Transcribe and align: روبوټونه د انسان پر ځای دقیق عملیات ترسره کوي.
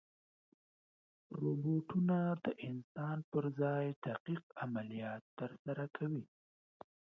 روبوټونه 1.41 2.17
د 2.45 2.45
انسان 2.67 3.17
پر 3.31 3.45
ځای 3.61 3.85
دقیق 4.05 4.43
عملیات 4.63 5.23
ترسره 5.39 5.85
کوي. 5.97 6.25